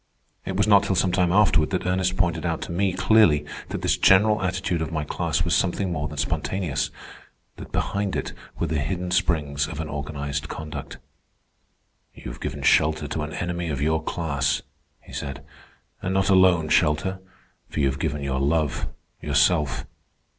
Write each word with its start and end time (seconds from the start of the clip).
It 0.45 0.57
was 0.57 0.67
not 0.67 0.81
till 0.81 0.95
some 0.95 1.11
time 1.11 1.31
afterward 1.31 1.69
that 1.69 1.85
Ernest 1.85 2.17
pointed 2.17 2.43
out 2.43 2.63
to 2.63 2.71
me 2.71 2.91
clearly 2.93 3.45
that 3.69 3.83
this 3.83 3.97
general 3.99 4.41
attitude 4.41 4.81
of 4.81 4.91
my 4.91 5.03
class 5.03 5.43
was 5.43 5.53
something 5.55 5.91
more 5.91 6.07
than 6.07 6.17
spontaneous, 6.17 6.89
that 7.57 7.71
behind 7.71 8.15
it 8.15 8.33
were 8.57 8.65
the 8.65 8.79
hidden 8.79 9.11
springs 9.11 9.67
of 9.67 9.79
an 9.79 9.87
organized 9.89 10.49
conduct. 10.49 10.97
"You 12.15 12.31
have 12.31 12.41
given 12.41 12.63
shelter 12.63 13.07
to 13.09 13.21
an 13.21 13.33
enemy 13.33 13.69
of 13.69 13.79
your 13.79 14.01
class," 14.01 14.63
he 15.01 15.13
said. 15.13 15.45
"And 16.01 16.15
not 16.15 16.29
alone 16.31 16.69
shelter, 16.69 17.19
for 17.69 17.79
you 17.79 17.85
have 17.85 17.99
given 17.99 18.23
your 18.23 18.39
love, 18.39 18.87
yourself. 19.21 19.85